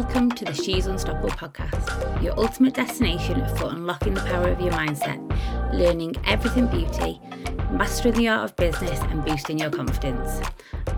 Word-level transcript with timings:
Welcome 0.00 0.30
to 0.30 0.46
the 0.46 0.54
She's 0.54 0.86
Unstoppable 0.86 1.28
podcast, 1.28 2.22
your 2.22 2.32
ultimate 2.40 2.72
destination 2.72 3.46
for 3.58 3.68
unlocking 3.68 4.14
the 4.14 4.22
power 4.22 4.48
of 4.48 4.58
your 4.58 4.72
mindset, 4.72 5.18
learning 5.74 6.16
everything 6.24 6.68
beauty, 6.68 7.20
mastering 7.70 8.14
the 8.14 8.28
art 8.28 8.48
of 8.48 8.56
business, 8.56 8.98
and 8.98 9.22
boosting 9.22 9.58
your 9.58 9.68
confidence. 9.68 10.40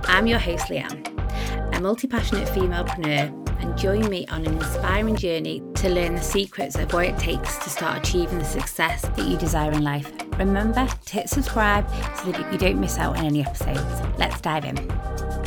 I'm 0.04 0.29
your 0.29 0.38
host, 0.38 0.67
Leanne, 0.67 1.77
a 1.77 1.80
multi 1.80 2.07
passionate 2.07 2.49
female-preneur, 2.51 3.61
and 3.61 3.77
join 3.77 4.09
me 4.09 4.25
on 4.29 4.46
an 4.46 4.54
inspiring 4.54 5.16
journey 5.16 5.64
to 5.75 5.89
learn 5.89 6.14
the 6.14 6.23
secrets 6.23 6.77
of 6.77 6.93
what 6.93 7.07
it 7.07 7.19
takes 7.19 7.59
to 7.59 7.71
start 7.71 8.07
achieving 8.07 8.39
the 8.39 8.45
success 8.45 9.03
that 9.03 9.27
you 9.27 9.37
desire 9.37 9.73
in 9.73 9.82
life. 9.82 10.12
Remember 10.39 10.87
to 10.87 11.12
hit 11.12 11.29
subscribe 11.29 11.91
so 12.19 12.30
that 12.30 12.53
you 12.53 12.57
don't 12.57 12.79
miss 12.79 12.98
out 12.98 13.19
on 13.19 13.25
any 13.25 13.45
episodes. 13.45 13.82
Let's 14.16 14.41
dive 14.41 14.64
in. 14.64 15.41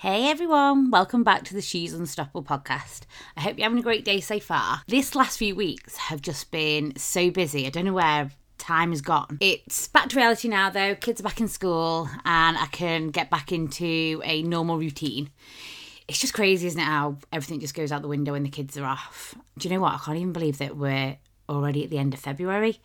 Hey 0.00 0.30
everyone, 0.30 0.92
welcome 0.92 1.24
back 1.24 1.42
to 1.46 1.54
the 1.54 1.60
She's 1.60 1.92
Unstoppable 1.92 2.44
podcast. 2.44 3.00
I 3.36 3.40
hope 3.40 3.58
you're 3.58 3.64
having 3.64 3.80
a 3.80 3.82
great 3.82 4.04
day 4.04 4.20
so 4.20 4.38
far. 4.38 4.82
This 4.86 5.16
last 5.16 5.38
few 5.38 5.56
weeks 5.56 5.96
have 5.96 6.22
just 6.22 6.52
been 6.52 6.94
so 6.94 7.32
busy. 7.32 7.66
I 7.66 7.70
don't 7.70 7.84
know 7.84 7.94
where 7.94 8.30
time 8.58 8.90
has 8.90 9.00
gone. 9.00 9.38
It's 9.40 9.88
back 9.88 10.08
to 10.10 10.16
reality 10.16 10.46
now 10.46 10.70
though. 10.70 10.94
Kids 10.94 11.18
are 11.20 11.24
back 11.24 11.40
in 11.40 11.48
school 11.48 12.08
and 12.24 12.56
I 12.56 12.66
can 12.66 13.08
get 13.08 13.28
back 13.28 13.50
into 13.50 14.22
a 14.24 14.44
normal 14.44 14.78
routine. 14.78 15.30
It's 16.06 16.20
just 16.20 16.32
crazy, 16.32 16.68
isn't 16.68 16.80
it, 16.80 16.84
how 16.84 17.16
everything 17.32 17.58
just 17.58 17.74
goes 17.74 17.90
out 17.90 18.02
the 18.02 18.06
window 18.06 18.34
when 18.34 18.44
the 18.44 18.50
kids 18.50 18.78
are 18.78 18.86
off. 18.86 19.34
Do 19.58 19.68
you 19.68 19.74
know 19.74 19.80
what? 19.80 19.94
I 19.94 19.98
can't 19.98 20.16
even 20.16 20.32
believe 20.32 20.58
that 20.58 20.76
we're 20.76 21.16
already 21.48 21.82
at 21.82 21.90
the 21.90 21.98
end 21.98 22.14
of 22.14 22.20
February. 22.20 22.78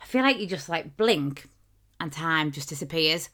I 0.00 0.06
feel 0.06 0.22
like 0.22 0.38
you 0.38 0.46
just 0.46 0.70
like 0.70 0.96
blink 0.96 1.46
and 2.00 2.12
time 2.12 2.50
just 2.52 2.68
disappears. 2.68 3.28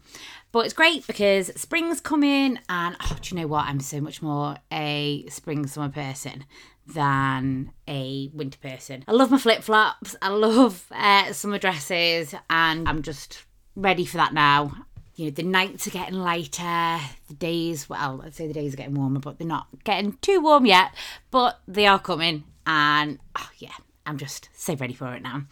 But 0.52 0.66
it's 0.66 0.74
great 0.74 1.06
because 1.06 1.50
spring's 1.60 2.00
coming, 2.00 2.58
and 2.68 2.96
oh, 3.00 3.16
do 3.20 3.34
you 3.34 3.40
know 3.40 3.46
what? 3.46 3.66
I'm 3.66 3.80
so 3.80 4.00
much 4.00 4.22
more 4.22 4.56
a 4.72 5.26
spring 5.28 5.66
summer 5.66 5.88
person 5.88 6.44
than 6.86 7.72
a 7.88 8.30
winter 8.32 8.58
person. 8.58 9.04
I 9.08 9.12
love 9.12 9.30
my 9.30 9.38
flip 9.38 9.62
flops, 9.62 10.14
I 10.22 10.28
love 10.28 10.86
uh, 10.90 11.32
summer 11.32 11.58
dresses, 11.58 12.34
and 12.50 12.88
I'm 12.88 13.02
just 13.02 13.44
ready 13.74 14.04
for 14.04 14.18
that 14.18 14.34
now. 14.34 14.72
You 15.16 15.26
know, 15.26 15.30
the 15.30 15.44
nights 15.44 15.86
are 15.86 15.90
getting 15.90 16.16
lighter, 16.16 16.98
the 17.28 17.34
days, 17.34 17.88
well, 17.88 18.22
I'd 18.24 18.34
say 18.34 18.46
the 18.46 18.52
days 18.52 18.74
are 18.74 18.76
getting 18.76 18.94
warmer, 18.94 19.20
but 19.20 19.38
they're 19.38 19.46
not 19.46 19.68
getting 19.84 20.14
too 20.14 20.40
warm 20.40 20.66
yet, 20.66 20.92
but 21.30 21.60
they 21.68 21.86
are 21.86 22.00
coming, 22.00 22.44
and 22.66 23.18
oh, 23.36 23.50
yeah, 23.58 23.74
I'm 24.06 24.18
just 24.18 24.48
so 24.54 24.74
ready 24.74 24.94
for 24.94 25.14
it 25.14 25.22
now. 25.22 25.44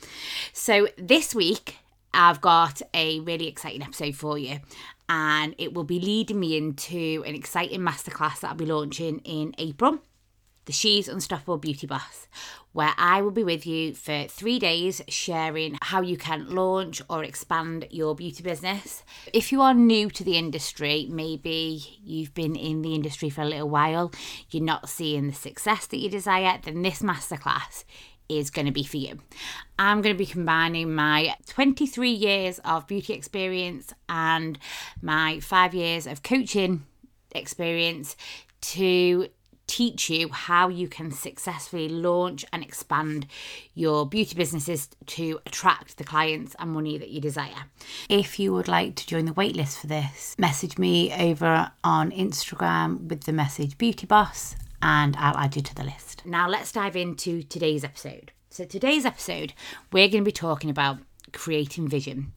So 0.53 0.89
this 0.99 1.35
week, 1.35 1.77
I've 2.15 2.41
got 2.41 2.83
a 2.95 3.21
really 3.21 3.49
exciting 3.49 3.83
episode 3.83 4.15
for 4.15 4.39
you, 4.39 4.59
and 5.09 5.55
it 5.59 5.75
will 5.75 5.85
be 5.85 6.01
leading 6.01 6.41
me 6.41 6.57
into 6.57 7.23
an 7.27 7.35
exciting 7.35 7.81
masterclass 7.81 8.41
that 8.41 8.51
I'll 8.51 8.55
be 8.55 8.67
launching 8.67 9.19
in 9.21 9.55
April. 9.59 9.99
The 10.65 10.73
She's 10.73 11.09
Unstoppable 11.09 11.59
Beauty 11.59 11.89
Boss, 11.89 12.29
where 12.71 12.93
I 12.97 13.21
will 13.21 13.33
be 13.33 13.43
with 13.43 13.67
you 13.67 13.95
for 13.95 14.29
three 14.29 14.61
days 14.61 15.03
sharing 15.09 15.77
how 15.83 16.03
you 16.03 16.17
can 16.17 16.55
launch 16.55 17.03
or 17.11 17.25
expand 17.25 17.89
your 17.91 18.15
beauty 18.15 18.45
business. 18.45 19.03
If 19.33 19.51
you 19.51 19.61
are 19.61 19.75
new 19.75 20.09
to 20.11 20.23
the 20.23 20.39
industry, 20.39 21.09
maybe 21.11 21.99
you've 22.05 22.33
been 22.33 22.55
in 22.55 22.83
the 22.83 22.95
industry 22.95 23.29
for 23.29 23.43
a 23.43 23.49
little 23.49 23.69
while, 23.69 24.13
you're 24.51 24.63
not 24.63 24.89
seeing 24.89 25.27
the 25.27 25.35
success 25.35 25.89
that 25.89 25.99
you 25.99 26.09
desire, 26.09 26.61
then 26.63 26.83
this 26.83 27.03
masterclass 27.03 27.83
is 28.39 28.51
going 28.51 28.67
to 28.67 28.73
be 28.73 28.85
for 28.85 28.97
you. 28.97 29.19
I'm 29.79 30.03
going 30.03 30.15
to 30.15 30.19
be 30.19 30.27
combining 30.27 30.95
my 30.95 31.35
23 31.47 32.11
years 32.11 32.59
of 32.65 32.87
beauty 32.87 33.13
experience 33.13 33.93
and 34.09 34.59
my 35.01 35.41
five 35.41 35.75
years 35.75 36.07
of 36.07 36.23
coaching 36.23 36.85
experience 37.35 38.17
to 38.61 39.29
teach 39.67 40.11
you 40.11 40.29
how 40.29 40.69
you 40.69 40.87
can 40.87 41.11
successfully 41.11 41.89
launch 41.89 42.45
and 42.53 42.63
expand 42.63 43.27
your 43.75 44.07
beauty 44.07 44.35
businesses 44.35 44.89
to 45.07 45.41
attract 45.47 45.97
the 45.97 46.05
clients 46.05 46.55
and 46.59 46.71
money 46.71 46.99
that 46.99 47.09
you 47.09 47.21
desire. 47.21 47.65
If 48.09 48.39
you 48.39 48.53
would 48.53 48.69
like 48.69 48.97
to 48.97 49.07
join 49.07 49.25
the 49.25 49.33
waitlist 49.33 49.79
for 49.81 49.87
this, 49.87 50.35
message 50.39 50.77
me 50.79 51.13
over 51.13 51.71
on 51.83 52.11
Instagram 52.11 53.09
with 53.09 53.25
the 53.25 53.33
message 53.33 53.79
Beauty 53.79 54.07
Boss 54.07 54.57
and 54.83 55.17
I'll 55.17 55.37
add 55.37 55.57
you 55.57 55.63
to 55.63 55.75
the 55.75 55.85
list. 55.85 56.27
Now, 56.27 56.49
let's 56.49 56.73
dive 56.73 56.97
into 56.97 57.43
today's 57.43 57.85
episode. 57.85 58.33
So, 58.51 58.65
today's 58.65 59.07
episode, 59.07 59.55
we're 59.93 60.09
going 60.09 60.25
to 60.25 60.29
be 60.29 60.33
talking 60.33 60.69
about 60.69 60.99
creating 61.33 61.89
vision. 61.89 62.33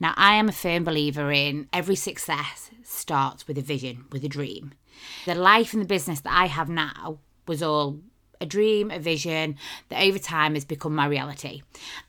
Now, 0.00 0.14
I 0.16 0.36
am 0.36 0.48
a 0.48 0.52
firm 0.52 0.84
believer 0.84 1.30
in 1.30 1.68
every 1.72 1.96
success 1.96 2.70
starts 2.82 3.46
with 3.46 3.58
a 3.58 3.62
vision, 3.62 4.06
with 4.10 4.24
a 4.24 4.28
dream. 4.28 4.72
The 5.26 5.34
life 5.34 5.72
and 5.72 5.82
the 5.82 5.86
business 5.86 6.20
that 6.20 6.32
I 6.32 6.46
have 6.46 6.68
now 6.68 7.18
was 7.46 7.62
all 7.62 8.00
a 8.40 8.46
dream, 8.46 8.90
a 8.90 8.98
vision 8.98 9.56
that 9.88 10.02
over 10.02 10.18
time 10.18 10.54
has 10.54 10.64
become 10.64 10.94
my 10.94 11.06
reality. 11.06 11.62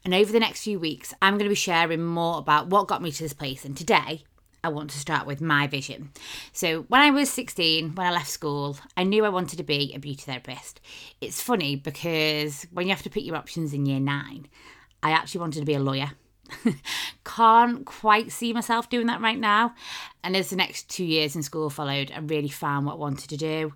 And 0.06 0.14
over 0.14 0.32
the 0.32 0.40
next 0.40 0.64
few 0.64 0.80
weeks, 0.80 1.14
I'm 1.22 1.34
going 1.34 1.46
to 1.46 1.50
be 1.50 1.56
sharing 1.56 2.06
more 2.06 2.38
about 2.38 2.68
what 2.68 2.88
got 2.88 3.02
me 3.02 3.12
to 3.12 3.24
this 3.24 3.34
place. 3.34 3.66
And 3.66 3.76
today, 3.76 4.24
I 4.64 4.70
want 4.70 4.90
to 4.92 5.00
start 5.00 5.26
with 5.26 5.42
my 5.42 5.68
vision. 5.68 6.12
So, 6.52 6.84
when 6.84 7.02
I 7.02 7.12
was 7.12 7.30
16, 7.30 7.96
when 7.96 8.08
I 8.08 8.12
left 8.12 8.30
school, 8.30 8.78
I 8.98 9.04
knew 9.04 9.26
I 9.26 9.30
wanted 9.30 9.58
to 9.58 9.64
be 9.64 9.94
a 9.96 10.00
beauty 10.00 10.24
therapist. 10.24 10.82
It's 11.22 11.42
funny 11.42 11.76
because 11.76 12.68
when 12.72 12.86
you 12.86 12.94
have 12.94 13.04
to 13.04 13.10
pick 13.10 13.26
your 13.26 13.38
options 13.38 13.74
in 13.74 13.86
year 13.86 14.00
nine, 14.00 14.48
I 15.02 15.12
actually 15.12 15.42
wanted 15.42 15.62
to 15.62 15.66
be 15.66 15.76
a 15.76 15.80
lawyer. 15.80 16.12
Can't 17.24 17.86
quite 17.86 18.32
see 18.32 18.54
myself 18.54 18.90
doing 18.90 19.08
that 19.08 19.22
right 19.22 19.40
now. 19.40 19.76
And 20.24 20.36
as 20.36 20.50
the 20.50 20.56
next 20.56 20.90
two 20.90 21.06
years 21.06 21.36
in 21.36 21.44
school 21.44 21.70
followed, 21.70 22.12
I 22.14 22.20
really 22.20 22.50
found 22.50 22.86
what 22.86 22.94
I 22.94 22.98
wanted 22.98 23.30
to 23.30 23.38
do. 23.38 23.74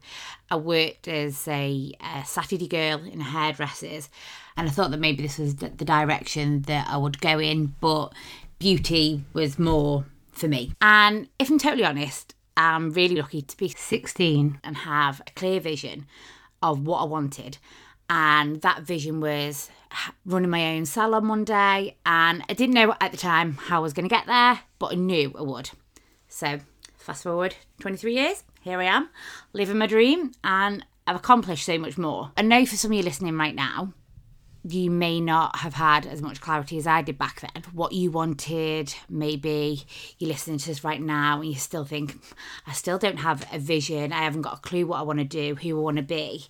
I 0.50 0.56
worked 0.58 1.08
as 1.08 1.48
a, 1.48 1.94
a 2.02 2.26
Saturday 2.26 2.68
girl 2.68 3.00
in 3.04 3.22
hairdressers, 3.22 4.10
and 4.58 4.68
I 4.68 4.72
thought 4.72 4.92
that 4.92 5.00
maybe 5.00 5.24
this 5.24 5.38
was 5.38 5.56
the 5.56 5.70
direction 5.70 6.64
that 6.64 6.88
I 6.90 6.98
would 6.98 7.22
go 7.22 7.40
in, 7.40 7.76
but 7.80 8.14
beauty 8.60 9.24
was 9.34 9.58
more 9.58 10.06
for 10.34 10.48
me. 10.48 10.74
And 10.82 11.30
if 11.40 11.50
I'm 11.50 11.60
totally 11.60 11.86
honest, 11.86 12.36
I'm 12.56 12.92
really 12.92 13.16
lucky 13.16 13.42
to 13.42 13.58
be 13.58 13.70
16 13.70 14.60
and 14.64 14.78
have 14.78 15.22
a 15.26 15.32
clear 15.32 15.60
vision 15.60 16.06
of 16.62 16.86
what 16.86 17.00
I 17.00 17.06
wanted. 17.06 17.58
And 18.10 18.62
that 18.62 18.84
vision 18.84 19.22
was 19.22 19.70
running 20.26 20.50
my 20.50 20.76
own 20.76 20.86
salon 20.86 21.28
one 21.28 21.46
day. 21.46 21.98
And 22.06 22.44
I 22.50 22.54
didn't 22.54 22.76
know 22.76 22.96
at 23.00 23.12
the 23.12 23.18
time 23.18 23.54
how 23.54 23.78
I 23.78 23.80
was 23.80 23.94
going 23.94 24.08
to 24.08 24.14
get 24.14 24.26
there, 24.26 24.62
but 24.80 24.92
I 24.92 24.96
knew 24.96 25.34
I 25.38 25.42
would. 25.42 25.72
So, 26.28 26.60
fast 26.98 27.24
forward 27.24 27.56
23 27.80 28.14
years, 28.14 28.44
here 28.62 28.80
I 28.80 28.86
am, 28.86 29.10
living 29.52 29.78
my 29.78 29.88
dream, 29.88 30.32
and 30.44 30.86
I've 31.06 31.16
accomplished 31.16 31.66
so 31.66 31.78
much 31.78 31.98
more. 31.98 32.32
I 32.38 32.42
know 32.42 32.66
for 32.66 32.76
some 32.76 32.92
of 32.92 32.98
you 32.98 33.04
listening 33.04 33.38
right 33.38 33.56
now, 33.56 33.94
you 34.63 34.90
may 34.90 35.19
not 35.19 35.57
have 35.57 35.74
had 35.74 36.06
as 36.06 36.22
much 36.22 36.40
clarity 36.40 36.78
as 36.78 36.88
I 36.88 37.01
did 37.01 37.18
back 37.18 37.41
then. 37.41 37.63
What 37.74 37.91
you 37.91 38.12
wanted, 38.12 38.94
maybe 39.09 39.84
you're 40.18 40.29
listening 40.29 40.57
to 40.59 40.68
this 40.68 40.84
right 40.84 41.01
now 41.01 41.41
and 41.41 41.50
you 41.50 41.56
still 41.56 41.85
think, 41.85 42.18
I 42.66 42.73
still 42.73 42.97
don't 42.97 43.18
have 43.18 43.46
a 43.52 43.59
vision. 43.59 44.13
I 44.13 44.23
haven't 44.23 44.44
got 44.44 44.59
a 44.59 44.62
clue 44.62 44.88
what 44.88 45.00
I 45.00 45.03
want 45.03 45.19
to 45.19 45.25
do, 45.25 45.56
who 45.56 45.78
I 45.78 45.81
want 45.81 45.97
to 45.97 46.03
be. 46.03 46.46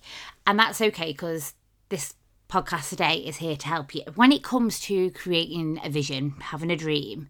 And 0.46 0.58
that's 0.58 0.80
okay 0.80 1.12
because 1.12 1.54
this 1.88 2.14
podcast 2.48 2.90
today 2.90 3.16
is 3.16 3.36
here 3.36 3.56
to 3.56 3.66
help 3.66 3.94
you. 3.94 4.02
When 4.14 4.30
it 4.30 4.44
comes 4.44 4.78
to 4.80 5.10
creating 5.10 5.80
a 5.82 5.90
vision, 5.90 6.34
having 6.40 6.70
a 6.70 6.76
dream, 6.76 7.28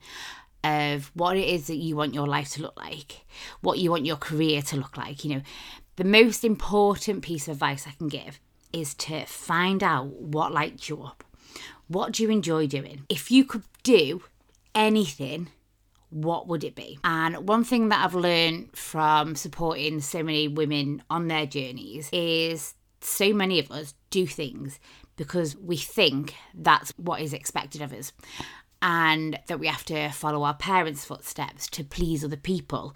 of 0.62 1.10
what 1.14 1.36
it 1.36 1.46
is 1.46 1.66
that 1.66 1.76
you 1.76 1.94
want 1.94 2.14
your 2.14 2.26
life 2.26 2.50
to 2.54 2.62
look 2.62 2.76
like, 2.76 3.26
what 3.60 3.78
you 3.78 3.90
want 3.90 4.06
your 4.06 4.16
career 4.16 4.62
to 4.62 4.76
look 4.76 4.96
like. 4.96 5.22
You 5.24 5.36
know, 5.36 5.42
the 5.96 6.04
most 6.04 6.42
important 6.42 7.22
piece 7.22 7.48
of 7.48 7.52
advice 7.52 7.86
I 7.86 7.92
can 7.92 8.08
give 8.08 8.40
is 8.74 8.94
to 8.94 9.24
find 9.26 9.82
out 9.82 10.06
what 10.06 10.52
lights 10.52 10.88
you 10.88 11.02
up. 11.02 11.24
What 11.88 12.12
do 12.12 12.22
you 12.22 12.30
enjoy 12.30 12.66
doing? 12.66 13.04
If 13.08 13.30
you 13.30 13.44
could 13.44 13.62
do 13.82 14.22
anything, 14.74 15.48
what 16.10 16.48
would 16.48 16.64
it 16.64 16.74
be? 16.74 16.98
And 17.04 17.48
one 17.48 17.64
thing 17.64 17.88
that 17.88 18.04
I've 18.04 18.14
learned 18.14 18.76
from 18.76 19.36
supporting 19.36 20.00
so 20.00 20.22
many 20.22 20.48
women 20.48 21.02
on 21.08 21.28
their 21.28 21.46
journeys 21.46 22.08
is 22.12 22.74
so 23.00 23.32
many 23.32 23.58
of 23.58 23.70
us 23.70 23.94
do 24.10 24.26
things 24.26 24.80
because 25.16 25.56
we 25.56 25.76
think 25.76 26.34
that's 26.54 26.92
what 26.96 27.20
is 27.20 27.32
expected 27.32 27.80
of 27.82 27.92
us 27.92 28.12
and 28.82 29.38
that 29.46 29.60
we 29.60 29.66
have 29.66 29.84
to 29.84 30.10
follow 30.10 30.42
our 30.42 30.54
parents' 30.54 31.04
footsteps 31.04 31.66
to 31.68 31.84
please 31.84 32.24
other 32.24 32.36
people. 32.36 32.94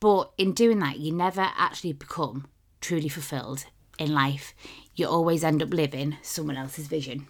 But 0.00 0.32
in 0.38 0.52
doing 0.52 0.78
that, 0.80 0.98
you 0.98 1.12
never 1.12 1.48
actually 1.56 1.92
become 1.92 2.46
truly 2.80 3.08
fulfilled 3.08 3.66
in 3.98 4.12
life 4.12 4.54
you 4.96 5.06
always 5.06 5.44
end 5.44 5.62
up 5.62 5.72
living 5.72 6.16
someone 6.22 6.56
else's 6.56 6.86
vision. 6.86 7.28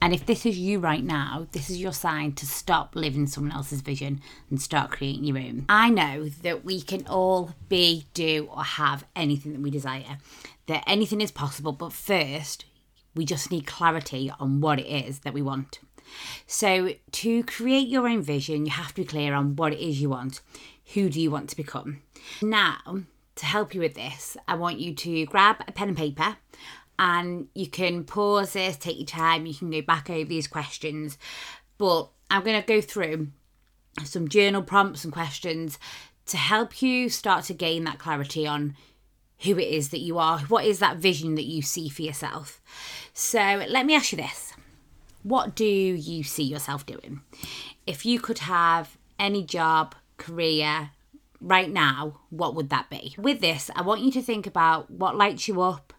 And 0.00 0.12
if 0.12 0.26
this 0.26 0.44
is 0.44 0.58
you 0.58 0.80
right 0.80 1.04
now, 1.04 1.46
this 1.52 1.70
is 1.70 1.80
your 1.80 1.92
sign 1.92 2.32
to 2.32 2.46
stop 2.46 2.96
living 2.96 3.28
someone 3.28 3.52
else's 3.52 3.82
vision 3.82 4.20
and 4.50 4.60
start 4.60 4.90
creating 4.90 5.24
your 5.24 5.38
own. 5.38 5.66
I 5.68 5.90
know 5.90 6.28
that 6.28 6.64
we 6.64 6.80
can 6.80 7.06
all 7.06 7.54
be, 7.68 8.06
do, 8.12 8.48
or 8.50 8.64
have 8.64 9.04
anything 9.14 9.52
that 9.52 9.60
we 9.60 9.70
desire, 9.70 10.18
that 10.66 10.82
anything 10.88 11.20
is 11.20 11.30
possible, 11.30 11.70
but 11.70 11.92
first, 11.92 12.64
we 13.14 13.24
just 13.24 13.52
need 13.52 13.66
clarity 13.66 14.32
on 14.40 14.60
what 14.60 14.80
it 14.80 14.86
is 14.86 15.20
that 15.20 15.34
we 15.34 15.42
want. 15.42 15.78
So, 16.48 16.94
to 17.12 17.44
create 17.44 17.86
your 17.86 18.08
own 18.08 18.22
vision, 18.22 18.66
you 18.66 18.72
have 18.72 18.88
to 18.88 19.02
be 19.02 19.04
clear 19.04 19.34
on 19.34 19.54
what 19.54 19.72
it 19.72 19.78
is 19.78 20.00
you 20.00 20.08
want. 20.08 20.40
Who 20.94 21.10
do 21.10 21.20
you 21.20 21.30
want 21.30 21.48
to 21.50 21.56
become? 21.56 22.02
Now, 22.42 23.02
to 23.36 23.46
help 23.46 23.74
you 23.74 23.80
with 23.80 23.94
this, 23.94 24.36
I 24.46 24.54
want 24.54 24.80
you 24.80 24.94
to 24.94 25.26
grab 25.26 25.56
a 25.66 25.72
pen 25.72 25.88
and 25.88 25.96
paper 25.96 26.36
and 26.98 27.48
you 27.54 27.66
can 27.66 28.04
pause 28.04 28.52
this, 28.52 28.76
take 28.76 28.98
your 28.98 29.06
time, 29.06 29.46
you 29.46 29.54
can 29.54 29.70
go 29.70 29.82
back 29.82 30.10
over 30.10 30.28
these 30.28 30.46
questions. 30.46 31.18
But 31.78 32.10
I'm 32.30 32.44
going 32.44 32.60
to 32.60 32.66
go 32.66 32.80
through 32.80 33.28
some 34.04 34.28
journal 34.28 34.62
prompts 34.62 35.04
and 35.04 35.12
questions 35.12 35.78
to 36.26 36.36
help 36.36 36.80
you 36.80 37.08
start 37.08 37.44
to 37.44 37.54
gain 37.54 37.84
that 37.84 37.98
clarity 37.98 38.46
on 38.46 38.76
who 39.40 39.58
it 39.58 39.68
is 39.68 39.88
that 39.88 40.00
you 40.00 40.18
are. 40.18 40.38
What 40.40 40.64
is 40.64 40.78
that 40.78 40.98
vision 40.98 41.34
that 41.34 41.44
you 41.44 41.62
see 41.62 41.88
for 41.88 42.02
yourself? 42.02 42.60
So 43.12 43.64
let 43.68 43.86
me 43.86 43.94
ask 43.94 44.12
you 44.12 44.18
this 44.18 44.52
What 45.22 45.54
do 45.54 45.64
you 45.64 46.22
see 46.22 46.44
yourself 46.44 46.86
doing? 46.86 47.22
If 47.86 48.06
you 48.06 48.20
could 48.20 48.38
have 48.38 48.96
any 49.18 49.42
job, 49.42 49.94
career, 50.16 50.90
right 51.42 51.70
now, 51.70 52.20
what 52.30 52.54
would 52.54 52.70
that 52.70 52.88
be? 52.88 53.14
With 53.18 53.40
this, 53.40 53.70
I 53.74 53.82
want 53.82 54.00
you 54.00 54.12
to 54.12 54.22
think 54.22 54.46
about 54.46 54.90
what 54.90 55.16
lights 55.16 55.48
you 55.48 55.60
up, 55.60 55.92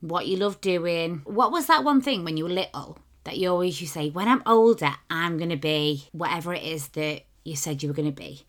what 0.00 0.26
you 0.26 0.36
love 0.36 0.60
doing. 0.60 1.22
What 1.24 1.50
was 1.50 1.66
that 1.66 1.84
one 1.84 2.00
thing 2.00 2.22
when 2.24 2.36
you 2.36 2.44
were 2.44 2.50
little 2.50 2.98
that 3.24 3.38
you 3.38 3.50
always 3.50 3.80
you 3.80 3.86
say, 3.86 4.10
when 4.10 4.28
I'm 4.28 4.42
older, 4.46 4.92
I'm 5.08 5.38
to 5.38 5.56
be 5.56 6.08
whatever 6.12 6.54
it 6.54 6.62
is 6.62 6.88
that 6.88 7.22
you 7.44 7.56
said 7.56 7.82
you 7.82 7.88
were 7.88 7.94
to 7.94 8.12
be? 8.12 8.44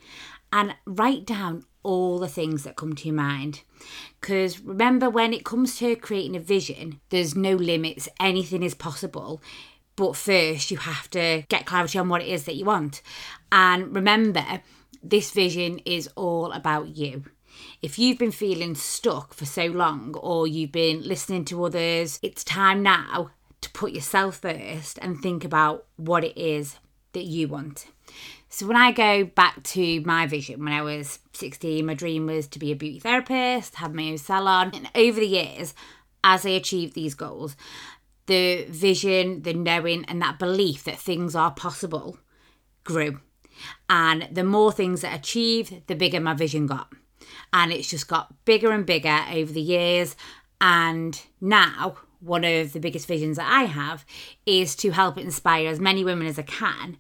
And 0.54 0.76
write 0.86 1.26
down 1.26 1.66
all 1.84 2.20
the 2.20 2.28
things 2.28 2.64
that 2.64 2.76
come 2.76 2.94
to 2.94 3.08
your 3.08 3.16
mind. 3.16 3.62
Because 4.20 4.60
remember, 4.60 5.10
when 5.10 5.34
it 5.34 5.46
comes 5.46 5.78
to 5.78 5.96
creating 5.96 6.36
a 6.36 6.40
vision, 6.40 7.00
there's 7.10 7.36
no 7.36 7.56
limits, 7.56 8.10
anything 8.20 8.62
is 8.62 8.76
possible. 8.76 9.42
But 9.96 10.16
first, 10.16 10.72
you 10.72 10.78
have 10.78 11.10
to 11.12 11.44
get 11.50 11.66
clarity 11.66 12.00
on 12.00 12.10
what 12.10 12.22
it 12.22 12.28
is 12.28 12.46
that 12.46 12.56
you 12.56 12.66
want. 12.66 13.02
And 13.52 13.94
remember, 13.96 14.62
this 15.04 15.32
vision 15.32 15.80
is 15.80 16.10
all 16.16 16.52
about 16.52 16.96
you. 16.96 17.26
If 17.82 18.00
you've 18.00 18.18
been 18.18 18.32
feeling 18.32 18.76
stuck 18.76 19.34
for 19.34 19.46
so 19.46 19.66
long 19.66 20.16
or 20.16 20.48
you've 20.48 20.72
been 20.72 21.04
listening 21.04 21.46
to 21.46 21.64
others, 21.66 22.20
it's 22.22 22.44
time 22.44 22.82
now 22.82 23.32
to 23.62 23.70
put 23.72 23.92
yourself 23.92 24.38
first 24.38 24.98
and 25.02 25.20
think 25.20 25.44
about 25.44 25.86
what 25.98 26.24
it 26.24 26.38
is 26.38 26.78
that 27.14 27.26
you 27.26 27.48
want. 27.48 27.88
So, 28.50 28.68
when 28.68 28.76
I 28.76 28.92
go 28.92 29.24
back 29.24 29.64
to 29.64 30.02
my 30.02 30.28
vision 30.28 30.64
when 30.64 30.74
I 30.74 30.82
was 30.82 31.20
16, 31.34 31.86
my 31.86 31.94
dream 31.94 32.26
was 32.26 32.48
to 32.48 32.60
be 32.60 32.72
a 32.72 32.76
beauty 32.76 33.00
therapist, 33.00 33.76
have 33.76 33.94
my 33.94 34.10
own 34.10 34.18
salon. 34.18 34.72
And 34.74 34.90
over 34.94 35.20
the 35.20 35.28
years, 35.28 35.74
as 36.24 36.46
I 36.46 36.50
achieved 36.50 36.94
these 36.94 37.16
goals, 37.16 37.56
the 38.26 38.66
vision, 38.66 39.44
the 39.44 39.54
knowing, 39.54 40.06
and 40.06 40.22
that 40.22 40.40
belief 40.40 40.84
that 40.84 41.00
things 41.00 41.36
are 41.36 41.52
possible 41.52 42.18
grew. 42.84 43.20
And 43.90 44.28
the 44.32 44.44
more 44.44 44.72
things 44.72 45.02
that 45.02 45.14
I 45.14 45.16
achieved, 45.16 45.88
the 45.88 45.96
bigger 45.96 46.20
my 46.20 46.34
vision 46.34 46.68
got. 46.68 46.92
And 47.54 47.72
it's 47.72 47.90
just 47.90 48.08
got 48.08 48.34
bigger 48.46 48.72
and 48.72 48.86
bigger 48.86 49.22
over 49.32 49.52
the 49.52 49.62
years. 49.62 50.16
And 50.60 51.20
now, 51.40 51.98
one 52.20 52.44
of 52.44 52.74
the 52.74 52.80
biggest 52.80 53.08
visions 53.08 53.38
that 53.38 53.52
I 53.52 53.64
have 53.64 54.06
is 54.46 54.76
to 54.78 54.92
help 54.92 55.18
inspire 55.18 55.68
as 55.68 55.80
many 55.80 56.04
women 56.04 56.28
as 56.28 56.38
I 56.38 56.44
can 56.44 56.98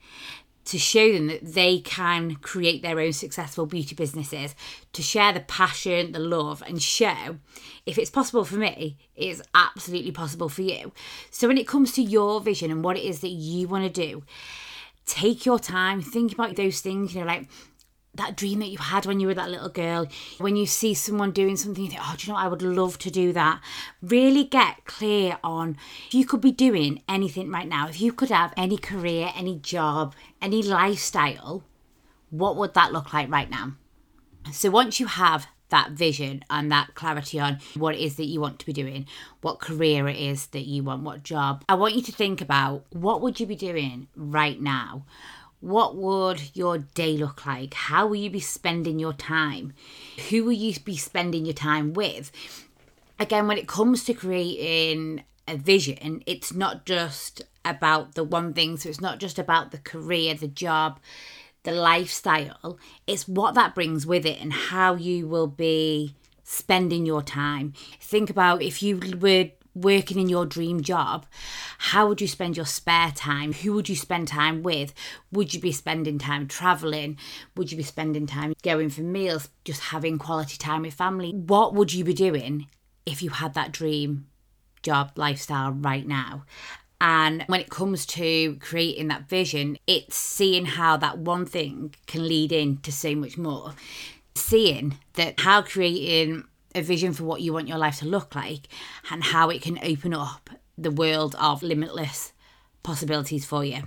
to 0.65 0.77
show 0.77 1.11
them 1.11 1.27
that 1.27 1.53
they 1.53 1.79
can 1.79 2.35
create 2.35 2.81
their 2.81 2.99
own 2.99 3.13
successful 3.13 3.65
beauty 3.65 3.95
businesses, 3.95 4.55
to 4.93 5.01
share 5.01 5.33
the 5.33 5.39
passion, 5.39 6.11
the 6.11 6.19
love, 6.19 6.61
and 6.67 6.81
show 6.81 7.37
if 7.85 7.97
it's 7.97 8.09
possible 8.09 8.45
for 8.45 8.55
me, 8.55 8.97
it's 9.15 9.41
absolutely 9.55 10.11
possible 10.11 10.49
for 10.49 10.61
you. 10.61 10.91
So, 11.31 11.47
when 11.47 11.57
it 11.57 11.67
comes 11.67 11.93
to 11.93 12.01
your 12.01 12.41
vision 12.41 12.71
and 12.71 12.83
what 12.83 12.97
it 12.97 13.03
is 13.03 13.21
that 13.21 13.29
you 13.29 13.67
want 13.67 13.83
to 13.83 13.89
do, 13.89 14.23
take 15.11 15.45
your 15.45 15.59
time, 15.59 16.01
think 16.01 16.31
about 16.31 16.55
those 16.55 16.79
things, 16.79 17.13
you 17.13 17.19
know, 17.19 17.27
like 17.27 17.47
that 18.15 18.37
dream 18.37 18.59
that 18.59 18.69
you 18.69 18.77
had 18.77 19.05
when 19.05 19.19
you 19.19 19.27
were 19.27 19.33
that 19.33 19.49
little 19.49 19.69
girl, 19.69 20.07
when 20.37 20.55
you 20.55 20.65
see 20.65 20.93
someone 20.93 21.31
doing 21.31 21.57
something, 21.57 21.83
you 21.83 21.89
think, 21.89 22.01
oh, 22.03 22.15
do 22.17 22.27
you 22.27 22.33
know, 22.33 22.39
I 22.39 22.47
would 22.47 22.61
love 22.61 22.97
to 22.99 23.11
do 23.11 23.33
that. 23.33 23.61
Really 24.01 24.45
get 24.45 24.85
clear 24.85 25.37
on 25.43 25.77
you 26.11 26.25
could 26.25 26.41
be 26.41 26.51
doing 26.51 27.03
anything 27.09 27.51
right 27.51 27.67
now, 27.67 27.89
if 27.89 27.99
you 27.99 28.13
could 28.13 28.29
have 28.29 28.53
any 28.55 28.77
career, 28.77 29.31
any 29.35 29.59
job, 29.59 30.15
any 30.41 30.63
lifestyle, 30.63 31.63
what 32.29 32.55
would 32.55 32.73
that 32.73 32.93
look 32.93 33.13
like 33.13 33.29
right 33.29 33.49
now? 33.49 33.73
So 34.51 34.69
once 34.69 34.99
you 34.99 35.07
have 35.07 35.47
that 35.71 35.91
vision 35.91 36.43
and 36.49 36.71
that 36.71 36.93
clarity 36.95 37.39
on 37.39 37.57
what 37.75 37.95
it 37.95 37.99
is 37.99 38.15
that 38.15 38.25
you 38.25 38.39
want 38.39 38.59
to 38.59 38.65
be 38.65 38.73
doing, 38.73 39.07
what 39.41 39.59
career 39.59 40.07
it 40.07 40.17
is 40.17 40.47
that 40.47 40.67
you 40.67 40.83
want, 40.83 41.03
what 41.03 41.23
job. 41.23 41.65
I 41.67 41.73
want 41.73 41.95
you 41.95 42.01
to 42.03 42.11
think 42.11 42.39
about 42.39 42.85
what 42.91 43.21
would 43.21 43.39
you 43.39 43.45
be 43.45 43.55
doing 43.55 44.07
right 44.15 44.61
now? 44.61 45.05
What 45.59 45.95
would 45.95 46.55
your 46.55 46.79
day 46.79 47.17
look 47.17 47.45
like? 47.45 47.73
How 47.73 48.07
will 48.07 48.15
you 48.15 48.29
be 48.29 48.39
spending 48.39 48.99
your 48.99 49.13
time? 49.13 49.73
Who 50.29 50.43
will 50.43 50.53
you 50.53 50.79
be 50.79 50.97
spending 50.97 51.45
your 51.45 51.53
time 51.53 51.93
with? 51.93 52.31
Again, 53.19 53.47
when 53.47 53.59
it 53.59 53.67
comes 53.67 54.03
to 54.05 54.13
creating 54.13 55.23
a 55.47 55.57
vision, 55.57 56.23
it's 56.25 56.53
not 56.53 56.85
just 56.85 57.43
about 57.63 58.15
the 58.15 58.23
one 58.23 58.53
thing. 58.53 58.77
So 58.77 58.89
it's 58.89 59.01
not 59.01 59.19
just 59.19 59.37
about 59.37 59.71
the 59.71 59.77
career, 59.77 60.33
the 60.33 60.47
job, 60.47 60.99
the 61.63 61.71
lifestyle, 61.71 62.79
it's 63.05 63.27
what 63.27 63.55
that 63.55 63.75
brings 63.75 64.05
with 64.05 64.25
it 64.25 64.41
and 64.41 64.51
how 64.51 64.95
you 64.95 65.27
will 65.27 65.47
be 65.47 66.15
spending 66.43 67.05
your 67.05 67.21
time. 67.21 67.73
Think 67.99 68.29
about 68.29 68.61
if 68.61 68.81
you 68.81 68.99
were 69.19 69.51
working 69.73 70.19
in 70.19 70.27
your 70.27 70.45
dream 70.45 70.81
job, 70.81 71.25
how 71.77 72.07
would 72.07 72.19
you 72.19 72.27
spend 72.27 72.57
your 72.57 72.65
spare 72.65 73.11
time? 73.11 73.53
Who 73.53 73.73
would 73.73 73.87
you 73.87 73.95
spend 73.95 74.27
time 74.27 74.63
with? 74.63 74.93
Would 75.31 75.53
you 75.53 75.61
be 75.61 75.71
spending 75.71 76.17
time 76.17 76.47
traveling? 76.47 77.17
Would 77.55 77.71
you 77.71 77.77
be 77.77 77.83
spending 77.83 78.25
time 78.25 78.53
going 78.63 78.89
for 78.89 79.01
meals, 79.01 79.49
just 79.63 79.81
having 79.81 80.17
quality 80.17 80.57
time 80.57 80.81
with 80.81 80.93
family? 80.93 81.31
What 81.31 81.73
would 81.73 81.93
you 81.93 82.03
be 82.03 82.13
doing 82.13 82.67
if 83.05 83.21
you 83.21 83.29
had 83.29 83.53
that 83.53 83.71
dream 83.71 84.27
job 84.83 85.11
lifestyle 85.15 85.71
right 85.71 86.07
now? 86.07 86.43
And 87.01 87.43
when 87.47 87.59
it 87.59 87.71
comes 87.71 88.05
to 88.05 88.57
creating 88.57 89.07
that 89.07 89.27
vision, 89.27 89.79
it's 89.87 90.15
seeing 90.15 90.65
how 90.65 90.97
that 90.97 91.17
one 91.17 91.47
thing 91.47 91.95
can 92.05 92.27
lead 92.27 92.51
into 92.51 92.91
so 92.91 93.15
much 93.15 93.39
more. 93.39 93.73
Seeing 94.35 94.99
that 95.15 95.39
how 95.39 95.63
creating 95.63 96.43
a 96.75 96.81
vision 96.81 97.11
for 97.11 97.23
what 97.23 97.41
you 97.41 97.53
want 97.53 97.67
your 97.67 97.79
life 97.79 97.97
to 97.99 98.05
look 98.05 98.35
like 98.35 98.67
and 99.09 99.23
how 99.23 99.49
it 99.49 99.63
can 99.63 99.79
open 99.83 100.13
up 100.13 100.51
the 100.77 100.91
world 100.91 101.35
of 101.39 101.63
limitless 101.63 102.33
possibilities 102.83 103.45
for 103.45 103.65
you. 103.65 103.81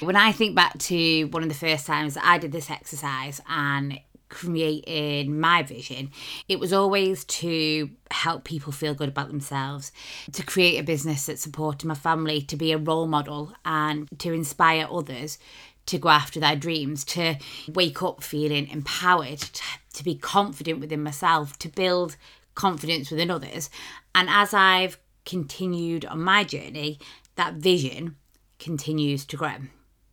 When 0.00 0.16
I 0.16 0.32
think 0.32 0.56
back 0.56 0.78
to 0.78 1.24
one 1.24 1.42
of 1.42 1.50
the 1.50 1.54
first 1.54 1.86
times 1.86 2.16
I 2.20 2.38
did 2.38 2.52
this 2.52 2.70
exercise 2.70 3.42
and 3.46 4.00
creating 4.34 5.38
my 5.38 5.62
vision, 5.62 6.10
it 6.48 6.58
was 6.58 6.72
always 6.72 7.24
to 7.24 7.88
help 8.10 8.44
people 8.44 8.72
feel 8.72 8.94
good 8.94 9.08
about 9.08 9.28
themselves, 9.28 9.92
to 10.32 10.42
create 10.42 10.78
a 10.78 10.82
business 10.82 11.26
that 11.26 11.38
supported 11.38 11.86
my 11.86 11.94
family, 11.94 12.42
to 12.42 12.56
be 12.56 12.72
a 12.72 12.78
role 12.78 13.06
model, 13.06 13.52
and 13.64 14.08
to 14.18 14.32
inspire 14.32 14.88
others 14.90 15.38
to 15.86 15.98
go 15.98 16.08
after 16.08 16.40
their 16.40 16.56
dreams, 16.56 17.04
to 17.04 17.36
wake 17.68 18.02
up 18.02 18.22
feeling 18.22 18.68
empowered, 18.68 19.38
to, 19.38 19.62
to 19.92 20.04
be 20.04 20.14
confident 20.16 20.80
within 20.80 21.02
myself, 21.02 21.58
to 21.58 21.68
build 21.68 22.16
confidence 22.54 23.10
within 23.10 23.30
others. 23.30 23.70
And 24.14 24.28
as 24.28 24.52
I've 24.52 24.98
continued 25.24 26.04
on 26.04 26.20
my 26.22 26.42
journey, 26.44 26.98
that 27.36 27.54
vision 27.54 28.16
continues 28.58 29.24
to 29.26 29.36
grow 29.36 29.56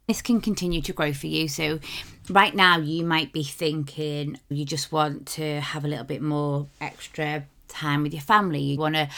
this 0.08 0.22
can 0.22 0.42
continue 0.42 0.82
to 0.82 0.94
grow 0.94 1.14
for 1.14 1.28
you. 1.28 1.48
So, 1.48 1.80
right 2.30 2.56
now, 2.56 2.78
you 2.78 3.06
might 3.06 3.32
be 3.34 3.44
thinking 3.44 4.40
you 4.50 4.66
just 4.66 4.92
want 4.92 5.28
to 5.28 5.62
have 5.62 5.86
a 5.86 5.88
little 5.88 6.06
bit 6.06 6.22
more 6.22 6.68
extra 6.80 7.46
time 7.72 8.04
with 8.04 8.14
your 8.14 8.22
family. 8.22 8.60
You 8.60 8.78
want 8.78 8.96
to 8.96 9.10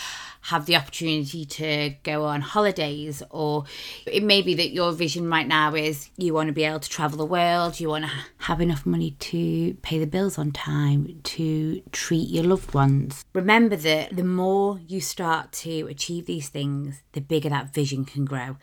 have 0.42 0.66
the 0.66 0.75
opportunity 0.75 1.46
to 1.46 1.96
go 2.04 2.25
on 2.25 2.42
holidays, 2.42 3.24
or 3.30 3.66
it 4.06 4.24
may 4.24 4.42
be 4.42 4.54
that 4.56 4.72
your 4.72 4.92
vision 4.92 5.30
right 5.30 5.48
now 5.48 5.74
is 5.74 6.10
you 6.18 6.34
want 6.34 6.48
to 6.48 6.54
be 6.54 6.63
able 6.63 6.80
to 6.80 6.90
travel 6.90 7.18
the 7.18 7.25
world, 7.25 7.80
you 7.80 7.90
want 7.90 8.06
to 8.06 8.12
have 8.40 8.62
enough 8.62 8.86
money 8.86 9.12
to 9.12 9.74
pay 9.82 9.98
the 9.98 10.06
bills 10.06 10.38
on 10.38 10.52
time, 10.52 11.20
to 11.24 11.82
treat 11.92 12.30
your 12.30 12.44
loved 12.44 12.74
ones. 12.74 13.24
Remember 13.34 13.75
that 13.75 14.16
the 14.16 14.24
more 14.24 14.80
you 14.88 15.00
start 15.00 15.52
to 15.54 15.88
achieve 15.88 16.25
these 16.25 16.50
things, 16.50 17.02
the 17.13 17.22
bigger 17.22 17.50
that 17.50 17.74
vision 17.74 18.06
can 18.06 18.25
grow. 18.25 18.58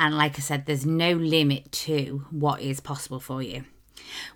And 0.00 0.16
like 0.16 0.38
I 0.38 0.40
said, 0.40 0.64
there's 0.64 0.86
no 0.86 1.12
limit 1.12 1.70
to 1.72 2.24
what 2.30 2.62
is 2.62 2.80
possible 2.80 3.20
for 3.20 3.42
you. 3.42 3.64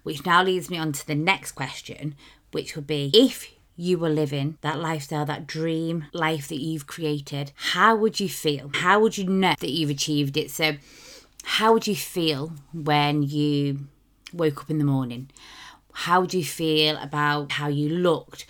Which 0.02 0.26
now 0.26 0.42
leads 0.44 0.68
me 0.68 0.76
on 0.76 0.92
to 0.92 1.06
the 1.06 1.14
next 1.14 1.52
question, 1.52 2.16
which 2.52 2.76
would 2.76 2.86
be 2.86 3.10
if 3.14 3.50
you 3.74 3.96
were 3.96 4.10
living 4.10 4.58
that 4.60 4.78
lifestyle, 4.78 5.24
that 5.24 5.46
dream 5.46 6.04
life 6.12 6.48
that 6.48 6.60
you've 6.60 6.86
created, 6.86 7.52
how 7.72 7.96
would 7.96 8.20
you 8.20 8.28
feel? 8.28 8.70
How 8.74 9.00
would 9.00 9.16
you 9.16 9.24
know 9.24 9.54
that 9.58 9.70
you've 9.70 9.88
achieved 9.88 10.36
it? 10.36 10.50
So, 10.50 10.76
how 11.44 11.72
would 11.72 11.86
you 11.86 11.96
feel 11.96 12.52
when 12.74 13.22
you 13.22 13.88
woke 14.34 14.60
up 14.60 14.70
in 14.70 14.76
the 14.76 14.84
morning? 14.84 15.30
How 15.94 16.20
would 16.20 16.34
you 16.34 16.44
feel 16.44 16.98
about 16.98 17.52
how 17.52 17.68
you 17.68 17.88
looked, 17.88 18.44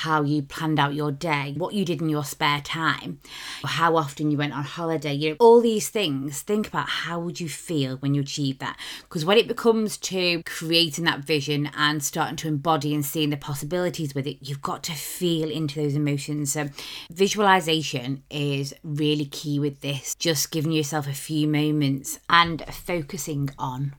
how 0.00 0.22
you 0.22 0.42
planned 0.42 0.80
out 0.80 0.94
your 0.94 1.12
day, 1.12 1.54
what 1.58 1.74
you 1.74 1.84
did 1.84 2.00
in 2.00 2.08
your 2.08 2.24
spare 2.24 2.60
time, 2.62 3.20
how 3.64 3.96
often 3.96 4.30
you 4.30 4.38
went 4.38 4.54
on 4.54 4.64
holiday? 4.64 5.12
You 5.12 5.30
know, 5.30 5.36
all 5.38 5.60
these 5.60 5.90
things. 5.90 6.40
Think 6.40 6.68
about 6.68 6.88
how 6.88 7.20
would 7.20 7.38
you 7.38 7.48
feel 7.48 7.96
when 7.98 8.14
you 8.14 8.22
achieve 8.22 8.58
that? 8.60 8.78
Because 9.02 9.24
when 9.24 9.36
it 9.36 9.46
becomes 9.46 9.98
to 9.98 10.42
creating 10.44 11.04
that 11.04 11.20
vision 11.20 11.70
and 11.76 12.02
starting 12.02 12.36
to 12.36 12.48
embody 12.48 12.94
and 12.94 13.04
seeing 13.04 13.28
the 13.28 13.36
possibilities 13.36 14.14
with 14.14 14.26
it, 14.26 14.38
you've 14.40 14.62
got 14.62 14.82
to 14.84 14.92
feel 14.92 15.50
into 15.50 15.80
those 15.80 15.94
emotions. 15.94 16.52
So 16.52 16.68
visualization 17.10 18.22
is 18.30 18.72
really 18.82 19.26
key 19.26 19.58
with 19.58 19.82
this. 19.82 20.14
Just 20.14 20.50
giving 20.50 20.72
yourself 20.72 21.06
a 21.06 21.12
few 21.12 21.46
moments 21.46 22.18
and 22.30 22.64
focusing 22.72 23.50
on 23.58 23.94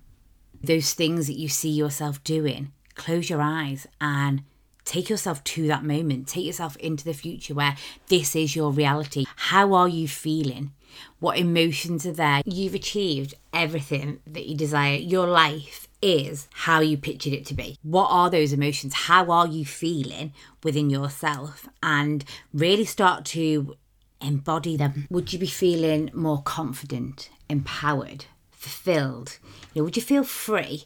those 0.64 0.94
things 0.94 1.28
that 1.28 1.38
you 1.38 1.48
see 1.48 1.70
yourself 1.70 2.24
doing 2.24 2.72
close 2.96 3.30
your 3.30 3.42
eyes 3.42 3.88
and 4.00 4.44
take 4.86 5.10
yourself 5.10 5.44
to 5.44 5.68
that 5.68 5.84
moment. 5.84 6.28
Take 6.28 6.46
yourself 6.46 6.76
into 6.78 7.04
the 7.04 7.14
future 7.14 7.54
where 7.54 7.76
this 8.08 8.36
is 8.36 8.56
your 8.56 8.72
reality. 8.72 9.26
How 9.36 9.74
are 9.74 9.88
you 9.88 10.08
feeling? 10.08 10.72
What 11.20 11.38
emotions 11.38 12.06
are 12.06 12.12
there? 12.12 12.42
You've 12.46 12.76
achieved 12.76 13.34
everything 13.54 14.20
that 14.28 14.48
you 14.48 14.56
desire. 14.56 14.96
Your 14.96 15.28
life 15.28 15.88
is 16.02 16.48
how 16.52 16.80
you 16.80 16.98
pictured 16.98 17.34
it 17.34 17.46
to 17.46 17.54
be. 17.54 17.78
What 17.84 18.08
are 18.10 18.30
those 18.30 18.54
emotions? 18.54 18.94
How 18.94 19.32
are 19.32 19.48
you 19.48 19.66
feeling 19.66 20.34
within 20.64 20.90
yourself? 20.90 21.70
And 21.82 22.26
really 22.54 22.86
start 22.86 23.26
to 23.26 23.76
embody 24.20 24.78
them. 24.78 25.08
Would 25.10 25.32
you 25.32 25.40
be 25.40 25.48
feeling 25.48 26.10
more 26.14 26.42
confident, 26.42 27.30
empowered, 27.50 28.26
fulfilled? 28.52 29.38
You 29.74 29.82
know, 29.82 29.86
would 29.86 29.96
you 29.96 30.02
feel 30.02 30.24
free? 30.24 30.86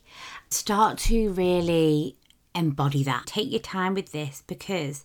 Start 0.49 0.97
to 0.99 1.31
really 1.31 2.17
embody 2.55 3.03
that. 3.03 3.27
Take 3.27 3.51
your 3.51 3.59
time 3.59 3.93
with 3.93 4.11
this 4.11 4.43
because 4.47 5.03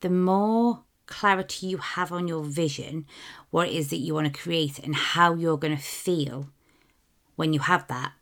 the 0.00 0.10
more 0.10 0.84
clarity 1.06 1.66
you 1.66 1.78
have 1.78 2.12
on 2.12 2.28
your 2.28 2.42
vision, 2.44 3.06
what 3.50 3.68
it 3.68 3.74
is 3.74 3.90
that 3.90 3.98
you 3.98 4.14
want 4.14 4.32
to 4.32 4.40
create, 4.40 4.78
and 4.78 4.94
how 4.94 5.34
you're 5.34 5.56
going 5.56 5.76
to 5.76 5.82
feel 5.82 6.48
when 7.36 7.52
you 7.52 7.60
have 7.60 7.86
that, 7.88 8.12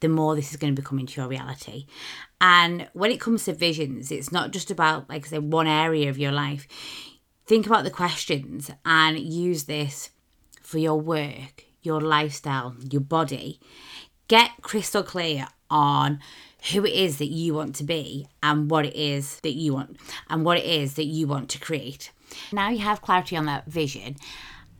the 0.00 0.08
more 0.08 0.34
this 0.34 0.50
is 0.50 0.56
going 0.56 0.74
to 0.74 0.82
become 0.82 0.98
into 0.98 1.20
your 1.20 1.28
reality. 1.28 1.86
And 2.40 2.88
when 2.92 3.10
it 3.10 3.20
comes 3.20 3.44
to 3.44 3.52
visions, 3.52 4.10
it's 4.10 4.32
not 4.32 4.50
just 4.50 4.70
about, 4.70 5.08
like 5.08 5.26
I 5.26 5.28
say, 5.30 5.38
one 5.38 5.68
area 5.68 6.10
of 6.10 6.18
your 6.18 6.32
life. 6.32 6.66
Think 7.46 7.66
about 7.66 7.84
the 7.84 7.90
questions 7.90 8.70
and 8.84 9.18
use 9.18 9.64
this 9.64 10.10
for 10.60 10.78
your 10.78 11.00
work, 11.00 11.64
your 11.82 12.00
lifestyle, 12.00 12.74
your 12.90 13.00
body. 13.00 13.60
Get 14.28 14.50
crystal 14.60 15.02
clear 15.02 15.46
on 15.70 16.18
who 16.70 16.84
it 16.84 16.92
is 16.92 17.18
that 17.18 17.26
you 17.26 17.54
want 17.54 17.74
to 17.76 17.84
be 17.84 18.28
and 18.42 18.70
what 18.70 18.86
it 18.86 18.94
is 18.94 19.40
that 19.40 19.54
you 19.54 19.74
want 19.74 19.98
and 20.30 20.44
what 20.44 20.58
it 20.58 20.64
is 20.64 20.94
that 20.94 21.04
you 21.04 21.26
want 21.26 21.48
to 21.50 21.58
create. 21.58 22.12
Now 22.52 22.70
you 22.70 22.78
have 22.78 23.02
clarity 23.02 23.36
on 23.36 23.46
that 23.46 23.66
vision, 23.66 24.16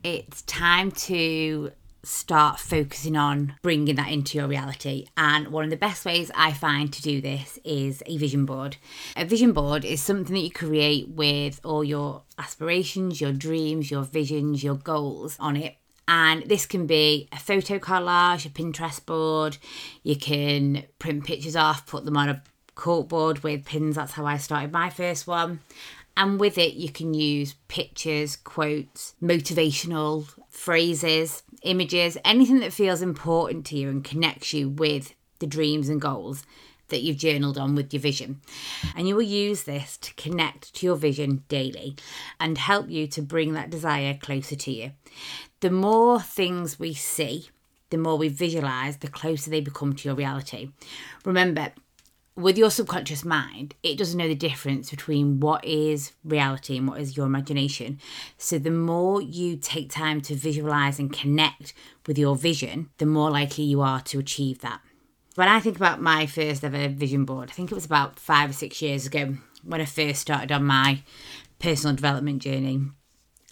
it's 0.04 0.42
time 0.42 0.90
to 0.92 1.72
start 2.04 2.58
focusing 2.58 3.16
on 3.16 3.54
bringing 3.62 3.94
that 3.94 4.10
into 4.10 4.36
your 4.38 4.48
reality. 4.48 5.06
And 5.16 5.48
one 5.48 5.64
of 5.64 5.70
the 5.70 5.76
best 5.76 6.04
ways 6.04 6.30
I 6.34 6.52
find 6.52 6.92
to 6.92 7.02
do 7.02 7.20
this 7.20 7.58
is 7.64 8.02
a 8.06 8.16
vision 8.16 8.44
board. 8.44 8.76
A 9.16 9.24
vision 9.24 9.52
board 9.52 9.84
is 9.84 10.02
something 10.02 10.34
that 10.34 10.40
you 10.40 10.50
create 10.50 11.08
with 11.08 11.60
all 11.64 11.84
your 11.84 12.22
aspirations, 12.38 13.20
your 13.20 13.32
dreams, 13.32 13.90
your 13.90 14.02
visions, 14.02 14.64
your 14.64 14.74
goals 14.74 15.36
on 15.38 15.56
it 15.56 15.76
and 16.08 16.42
this 16.44 16.66
can 16.66 16.86
be 16.86 17.28
a 17.32 17.38
photo 17.38 17.78
collage, 17.78 18.46
a 18.46 18.48
Pinterest 18.48 19.04
board. 19.04 19.58
You 20.02 20.16
can 20.16 20.84
print 20.98 21.24
pictures 21.24 21.56
off, 21.56 21.86
put 21.86 22.04
them 22.04 22.16
on 22.16 22.28
a 22.28 22.42
corkboard 22.74 23.42
with 23.42 23.64
pins. 23.64 23.96
That's 23.96 24.12
how 24.12 24.26
I 24.26 24.38
started 24.38 24.72
my 24.72 24.90
first 24.90 25.26
one. 25.26 25.60
And 26.16 26.38
with 26.38 26.58
it, 26.58 26.74
you 26.74 26.90
can 26.90 27.14
use 27.14 27.54
pictures, 27.68 28.36
quotes, 28.36 29.14
motivational 29.22 30.28
phrases, 30.50 31.42
images, 31.62 32.18
anything 32.24 32.60
that 32.60 32.72
feels 32.72 33.00
important 33.00 33.64
to 33.66 33.76
you 33.76 33.88
and 33.88 34.04
connects 34.04 34.52
you 34.52 34.68
with 34.68 35.14
the 35.38 35.46
dreams 35.46 35.88
and 35.88 36.00
goals 36.00 36.44
that 36.92 37.02
you've 37.02 37.16
journaled 37.16 37.58
on 37.58 37.74
with 37.74 37.92
your 37.92 38.00
vision. 38.00 38.40
And 38.94 39.08
you 39.08 39.16
will 39.16 39.22
use 39.22 39.64
this 39.64 39.96
to 39.98 40.14
connect 40.14 40.72
to 40.76 40.86
your 40.86 40.96
vision 40.96 41.42
daily 41.48 41.96
and 42.38 42.56
help 42.56 42.88
you 42.88 43.08
to 43.08 43.20
bring 43.20 43.54
that 43.54 43.70
desire 43.70 44.14
closer 44.14 44.54
to 44.54 44.70
you 44.70 44.92
the 45.62 45.70
more 45.70 46.20
things 46.20 46.78
we 46.78 46.92
see, 46.92 47.48
the 47.90 47.96
more 47.96 48.18
we 48.18 48.28
visualize, 48.28 48.96
the 48.98 49.08
closer 49.08 49.48
they 49.48 49.60
become 49.60 49.94
to 49.94 50.08
your 50.08 50.16
reality. 50.16 50.70
Remember, 51.24 51.72
with 52.34 52.58
your 52.58 52.70
subconscious 52.70 53.24
mind, 53.24 53.76
it 53.82 53.96
doesn't 53.96 54.18
know 54.18 54.26
the 54.26 54.34
difference 54.34 54.90
between 54.90 55.38
what 55.38 55.64
is 55.64 56.12
reality 56.24 56.76
and 56.76 56.88
what 56.88 57.00
is 57.00 57.16
your 57.16 57.26
imagination. 57.26 58.00
So, 58.38 58.58
the 58.58 58.70
more 58.72 59.22
you 59.22 59.56
take 59.56 59.90
time 59.90 60.20
to 60.22 60.34
visualize 60.34 60.98
and 60.98 61.12
connect 61.12 61.74
with 62.06 62.18
your 62.18 62.34
vision, 62.34 62.90
the 62.98 63.06
more 63.06 63.30
likely 63.30 63.64
you 63.64 63.82
are 63.82 64.00
to 64.00 64.18
achieve 64.18 64.62
that. 64.62 64.80
When 65.34 65.48
I 65.48 65.60
think 65.60 65.76
about 65.76 66.00
my 66.00 66.26
first 66.26 66.62
ever 66.62 66.88
vision 66.88 67.24
board, 67.24 67.48
I 67.50 67.54
think 67.54 67.72
it 67.72 67.74
was 67.74 67.86
about 67.86 68.18
five 68.18 68.50
or 68.50 68.52
six 68.52 68.82
years 68.82 69.06
ago 69.06 69.36
when 69.62 69.80
I 69.80 69.86
first 69.86 70.20
started 70.20 70.52
on 70.52 70.64
my 70.64 71.02
personal 71.58 71.96
development 71.96 72.42
journey 72.42 72.80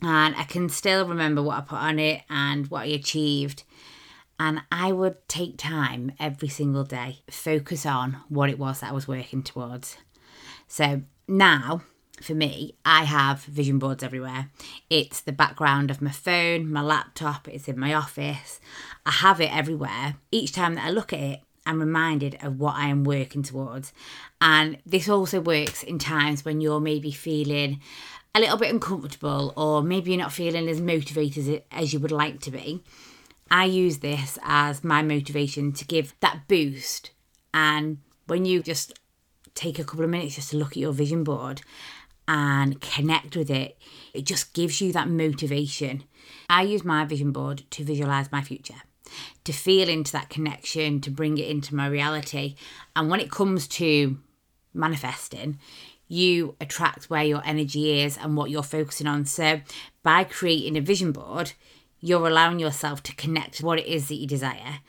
and 0.02 0.34
I 0.36 0.44
can 0.44 0.68
still 0.68 1.06
remember 1.06 1.42
what 1.42 1.56
I 1.56 1.60
put 1.62 1.78
on 1.78 1.98
it 1.98 2.22
and 2.28 2.70
what 2.70 2.82
I 2.82 2.86
achieved. 2.86 3.64
And 4.38 4.62
I 4.72 4.92
would 4.92 5.26
take 5.28 5.56
time 5.58 6.12
every 6.18 6.48
single 6.48 6.84
day, 6.84 7.20
focus 7.30 7.84
on 7.84 8.18
what 8.28 8.50
it 8.50 8.58
was 8.58 8.80
that 8.80 8.90
I 8.90 8.94
was 8.94 9.08
working 9.08 9.42
towards. 9.42 9.96
So 10.66 11.02
now, 11.28 11.82
for 12.22 12.34
me, 12.34 12.76
I 12.84 13.04
have 13.04 13.44
vision 13.44 13.78
boards 13.78 14.02
everywhere. 14.02 14.50
It's 14.88 15.20
the 15.20 15.32
background 15.32 15.90
of 15.90 16.00
my 16.02 16.10
phone, 16.10 16.70
my 16.70 16.82
laptop, 16.82 17.48
it's 17.48 17.68
in 17.68 17.78
my 17.78 17.92
office. 17.94 18.60
I 19.04 19.10
have 19.10 19.40
it 19.40 19.54
everywhere. 19.54 20.16
Each 20.30 20.52
time 20.52 20.74
that 20.74 20.86
I 20.86 20.90
look 20.90 21.12
at 21.12 21.20
it, 21.20 21.40
I'm 21.66 21.80
reminded 21.80 22.38
of 22.42 22.58
what 22.58 22.74
I 22.76 22.88
am 22.88 23.04
working 23.04 23.42
towards. 23.42 23.92
And 24.40 24.78
this 24.86 25.08
also 25.08 25.40
works 25.40 25.82
in 25.82 25.98
times 25.98 26.44
when 26.44 26.60
you're 26.60 26.80
maybe 26.80 27.10
feeling 27.10 27.80
a 28.34 28.40
little 28.40 28.56
bit 28.56 28.72
uncomfortable 28.72 29.52
or 29.56 29.82
maybe 29.82 30.10
you're 30.10 30.20
not 30.20 30.32
feeling 30.32 30.68
as 30.68 30.80
motivated 30.80 31.62
as 31.70 31.92
you 31.92 32.00
would 32.00 32.12
like 32.12 32.40
to 32.40 32.50
be, 32.50 32.82
I 33.50 33.64
use 33.64 33.98
this 33.98 34.38
as 34.42 34.84
my 34.84 35.02
motivation 35.02 35.72
to 35.72 35.84
give 35.84 36.14
that 36.20 36.46
boost. 36.46 37.10
And 37.52 37.98
when 38.26 38.44
you 38.44 38.62
just 38.62 38.98
take 39.54 39.78
a 39.78 39.84
couple 39.84 40.04
of 40.04 40.10
minutes 40.10 40.36
just 40.36 40.50
to 40.50 40.56
look 40.56 40.72
at 40.72 40.76
your 40.76 40.92
vision 40.92 41.24
board 41.24 41.62
and 42.28 42.80
connect 42.80 43.36
with 43.36 43.50
it, 43.50 43.76
it 44.14 44.22
just 44.22 44.54
gives 44.54 44.80
you 44.80 44.92
that 44.92 45.08
motivation. 45.08 46.04
I 46.48 46.62
use 46.62 46.84
my 46.84 47.04
vision 47.04 47.32
board 47.32 47.64
to 47.72 47.82
visualize 47.82 48.30
my 48.30 48.42
future, 48.42 48.82
to 49.50 49.58
feel 49.58 49.88
into 49.88 50.12
that 50.12 50.28
connection, 50.28 51.00
to 51.00 51.10
bring 51.10 51.38
it 51.38 51.48
into 51.48 51.74
my 51.74 51.86
reality. 51.86 52.54
And 52.94 53.10
when 53.10 53.20
it 53.20 53.30
comes 53.30 53.66
to 53.68 54.18
manifesting, 54.72 55.58
you 56.08 56.56
attract 56.60 57.10
where 57.10 57.24
your 57.24 57.42
energy 57.44 58.00
is 58.00 58.16
and 58.16 58.36
what 58.36 58.50
you're 58.50 58.62
focusing 58.62 59.06
on. 59.06 59.24
So, 59.26 59.60
by 60.02 60.24
creating 60.24 60.76
a 60.76 60.80
vision 60.80 61.12
board, 61.12 61.52
you're 62.00 62.26
allowing 62.26 62.58
yourself 62.58 63.02
to 63.04 63.14
connect 63.14 63.58
to 63.58 63.66
what 63.66 63.78
it 63.78 63.86
is 63.86 64.08
that 64.08 64.14
you 64.14 64.26
desire. 64.26 64.80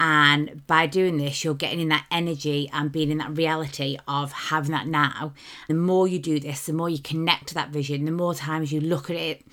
And 0.00 0.64
by 0.68 0.86
doing 0.86 1.16
this, 1.16 1.42
you're 1.42 1.54
getting 1.54 1.80
in 1.80 1.88
that 1.88 2.06
energy 2.10 2.70
and 2.72 2.92
being 2.92 3.10
in 3.10 3.18
that 3.18 3.36
reality 3.36 3.98
of 4.06 4.30
having 4.30 4.70
that 4.70 4.86
now. 4.86 5.32
The 5.66 5.74
more 5.74 6.06
you 6.06 6.20
do 6.20 6.38
this, 6.38 6.66
the 6.66 6.72
more 6.72 6.88
you 6.88 7.00
connect 7.00 7.48
to 7.48 7.54
that 7.54 7.70
vision, 7.70 8.04
the 8.04 8.12
more 8.12 8.34
times 8.34 8.70
you 8.70 8.80
look 8.80 9.10
at 9.10 9.16
it, 9.16 9.44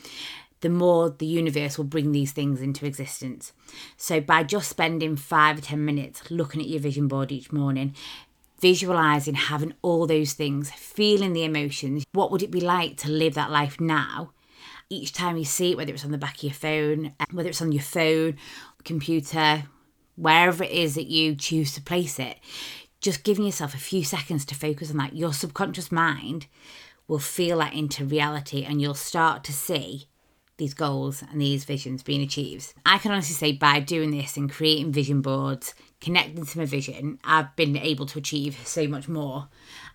the 0.66 0.70
more 0.72 1.12
the 1.12 1.28
universe 1.28 1.78
will 1.78 1.86
bring 1.86 2.12
these 2.12 2.32
things 2.32 2.60
into 2.60 2.88
existence. 2.88 3.54
So, 3.98 4.20
by 4.20 4.42
just 4.42 4.68
spending 4.68 5.16
five 5.16 5.60
or 5.60 5.62
10 5.62 5.86
minutes 5.86 6.32
looking 6.32 6.60
at 6.60 6.68
your 6.68 6.80
vision 6.80 7.08
board 7.08 7.32
each 7.32 7.52
morning, 7.52 7.94
visualizing 8.60 9.36
having 9.36 9.76
all 9.84 10.08
those 10.08 10.34
things, 10.34 10.72
feeling 10.72 11.34
the 11.34 11.44
emotions. 11.44 12.04
What 12.14 12.32
would 12.32 12.42
it 12.42 12.50
be 12.50 12.62
like 12.62 12.98
to 12.98 13.12
live 13.12 13.36
that 13.36 13.52
life 13.52 13.80
now? 13.80 14.32
Each 14.90 15.14
time 15.14 15.38
you 15.38 15.46
see 15.46 15.74
it, 15.74 15.78
whether 15.78 15.94
it's 15.94 16.04
on 16.04 16.12
the 16.12 16.18
back 16.18 16.38
of 16.38 16.44
your 16.44 16.54
phone, 16.54 17.14
eh, 17.20 17.26
whether 17.32 17.50
it's 17.50 17.62
on 17.62 17.72
your 17.72 17.84
phone, 17.84 18.36
computer, 18.84 19.66
wherever 20.16 20.64
it 20.64 20.72
is 20.72 20.96
that 20.96 21.12
you 21.12 21.36
choose 21.36 21.76
to 21.76 21.82
place 21.82 22.18
it, 22.18 22.40
just 23.02 23.24
giving 23.24 23.46
yourself 23.46 23.76
a 23.76 23.78
few 23.78 24.04
seconds 24.04 24.46
to 24.46 24.56
focus 24.56 24.90
on 24.90 24.98
that. 24.98 25.16
Your 25.16 25.32
subconscious 25.32 25.92
mind 25.92 26.48
will 27.08 27.20
feel 27.20 27.60
that 27.60 27.76
into 27.76 28.04
reality 28.04 28.64
and 28.64 28.82
you'll 28.82 28.96
start 28.96 29.44
to 29.44 29.54
see 29.54 30.08
these 30.58 30.74
goals 30.74 31.22
and 31.22 31.42
these 31.42 31.66
visions 31.66 32.04
being 32.04 32.22
achieved. 32.22 32.74
I 32.86 32.98
can 32.98 33.12
honestly 33.12 33.36
say 33.36 33.52
by 33.52 33.80
doing 33.80 34.12
this 34.12 34.38
and 34.38 34.52
creating 34.52 34.92
vision 34.92 35.22
boards, 35.22 35.74
connecting 36.00 36.46
to 36.46 36.58
my 36.58 36.66
vision, 36.66 37.20
I've 37.24 37.56
been 37.56 37.76
able 37.78 38.06
to 38.08 38.20
achieve 38.20 38.58
so 38.66 38.88
much 38.88 39.08
more. 39.08 39.50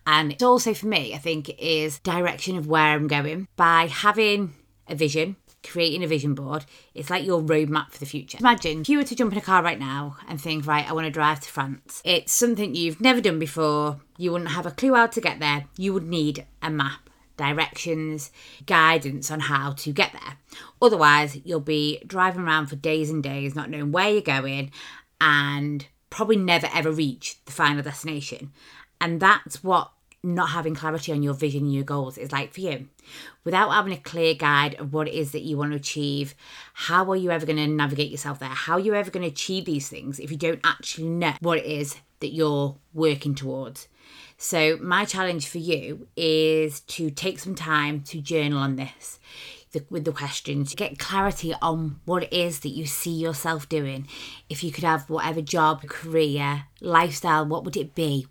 And 0.06 0.32
it's 0.32 0.42
also 0.42 0.74
for 0.74 0.86
me, 0.86 1.14
I 1.14 1.18
think, 1.18 1.50
is 1.58 1.98
direction 2.00 2.56
of 2.56 2.66
where 2.66 2.94
I'm 2.94 3.06
going. 3.06 3.48
By 3.56 3.86
having 3.86 4.54
a 4.88 4.94
vision, 4.94 5.36
creating 5.62 6.02
a 6.02 6.08
vision 6.08 6.34
board, 6.34 6.64
it's 6.94 7.10
like 7.10 7.24
your 7.24 7.40
roadmap 7.40 7.90
for 7.92 7.98
the 7.98 8.06
future. 8.06 8.38
Imagine 8.40 8.80
if 8.80 8.88
you 8.88 8.98
were 8.98 9.04
to 9.04 9.14
jump 9.14 9.32
in 9.32 9.38
a 9.38 9.42
car 9.42 9.62
right 9.62 9.78
now 9.78 10.16
and 10.28 10.40
think, 10.40 10.66
right, 10.66 10.88
I 10.88 10.92
want 10.92 11.04
to 11.04 11.10
drive 11.10 11.40
to 11.40 11.48
France. 11.48 12.02
It's 12.04 12.32
something 12.32 12.74
you've 12.74 13.00
never 13.00 13.20
done 13.20 13.38
before. 13.38 14.00
You 14.16 14.32
wouldn't 14.32 14.50
have 14.50 14.66
a 14.66 14.70
clue 14.70 14.94
how 14.94 15.06
to 15.06 15.20
get 15.20 15.38
there. 15.38 15.66
You 15.76 15.92
would 15.92 16.08
need 16.08 16.46
a 16.62 16.70
map 16.70 17.09
directions, 17.40 18.30
guidance 18.66 19.30
on 19.30 19.40
how 19.40 19.72
to 19.72 19.92
get 19.92 20.12
there. 20.12 20.36
Otherwise, 20.80 21.40
you'll 21.44 21.60
be 21.60 22.02
driving 22.06 22.42
around 22.42 22.66
for 22.66 22.76
days 22.76 23.10
and 23.10 23.22
days, 23.22 23.54
not 23.54 23.70
knowing 23.70 23.92
where 23.92 24.10
you're 24.10 24.20
going, 24.20 24.70
and 25.20 25.86
probably 26.10 26.36
never 26.36 26.68
ever 26.74 26.90
reach 26.90 27.42
the 27.44 27.52
final 27.52 27.82
destination. 27.82 28.52
And 29.00 29.20
that's 29.20 29.64
what 29.64 29.90
not 30.22 30.50
having 30.50 30.74
clarity 30.74 31.12
on 31.12 31.22
your 31.22 31.32
vision 31.32 31.62
and 31.62 31.74
your 31.74 31.84
goals 31.84 32.18
is 32.18 32.32
like 32.32 32.52
for 32.52 32.60
you. 32.60 32.88
Without 33.44 33.70
having 33.70 33.92
a 33.92 33.96
clear 33.96 34.34
guide 34.34 34.74
of 34.74 34.92
what 34.92 35.08
it 35.08 35.14
is 35.14 35.32
that 35.32 35.42
you 35.42 35.56
want 35.56 35.72
to 35.72 35.76
achieve, 35.76 36.34
how 36.74 37.10
are 37.10 37.16
you 37.16 37.30
ever 37.30 37.46
going 37.46 37.56
to 37.56 37.66
navigate 37.66 38.10
yourself 38.10 38.38
there? 38.38 38.48
How 38.48 38.74
are 38.74 38.80
you 38.80 38.94
ever 38.94 39.10
going 39.10 39.22
to 39.22 39.30
achieve 39.30 39.64
these 39.64 39.88
things 39.88 40.20
if 40.20 40.30
you 40.30 40.36
don't 40.36 40.60
actually 40.62 41.08
know 41.08 41.32
what 41.40 41.58
it 41.58 41.64
is 41.64 41.96
that 42.20 42.32
you're 42.32 42.76
working 42.94 43.34
towards? 43.34 43.88
So, 44.36 44.78
my 44.80 45.04
challenge 45.04 45.48
for 45.48 45.58
you 45.58 46.08
is 46.16 46.80
to 46.80 47.10
take 47.10 47.38
some 47.38 47.54
time 47.54 48.00
to 48.04 48.20
journal 48.20 48.58
on 48.58 48.76
this 48.76 49.18
the, 49.72 49.84
with 49.90 50.04
the 50.04 50.12
questions, 50.12 50.74
get 50.74 50.98
clarity 50.98 51.54
on 51.62 52.00
what 52.04 52.24
it 52.24 52.32
is 52.32 52.60
that 52.60 52.70
you 52.70 52.86
see 52.86 53.12
yourself 53.12 53.68
doing. 53.68 54.06
If 54.48 54.64
you 54.64 54.72
could 54.72 54.84
have 54.84 55.08
whatever 55.08 55.40
job, 55.40 55.86
career, 55.86 56.64
lifestyle, 56.80 57.46
what 57.46 57.64
would 57.64 57.76
it 57.76 57.94
be? 57.94 58.26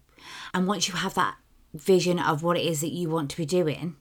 And 0.53 0.67
once 0.67 0.87
you 0.87 0.95
have 0.95 1.13
that 1.13 1.35
vision 1.73 2.19
of 2.19 2.43
what 2.43 2.57
it 2.57 2.65
is 2.65 2.81
that 2.81 2.91
you 2.91 3.09
want 3.09 3.31
to 3.31 3.37
be 3.37 3.45
doing, 3.45 3.95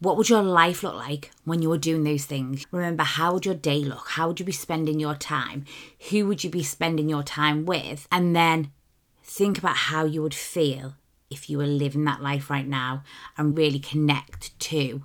what 0.00 0.16
would 0.16 0.28
your 0.28 0.42
life 0.42 0.82
look 0.82 0.94
like 0.94 1.30
when 1.44 1.60
you 1.60 1.68
were 1.68 1.78
doing 1.78 2.04
those 2.04 2.24
things? 2.24 2.66
Remember, 2.70 3.02
how 3.02 3.32
would 3.32 3.46
your 3.46 3.54
day 3.54 3.78
look? 3.78 4.10
How 4.10 4.28
would 4.28 4.38
you 4.38 4.46
be 4.46 4.52
spending 4.52 5.00
your 5.00 5.16
time? 5.16 5.64
Who 6.10 6.26
would 6.26 6.44
you 6.44 6.50
be 6.50 6.62
spending 6.62 7.08
your 7.08 7.24
time 7.24 7.64
with? 7.64 8.06
And 8.12 8.36
then 8.36 8.70
think 9.28 9.58
about 9.58 9.76
how 9.76 10.04
you 10.04 10.22
would 10.22 10.34
feel 10.34 10.94
if 11.30 11.50
you 11.50 11.58
were 11.58 11.66
living 11.66 12.04
that 12.04 12.22
life 12.22 12.48
right 12.48 12.66
now 12.66 13.02
and 13.36 13.56
really 13.56 13.78
connect 13.78 14.58
to 14.58 15.04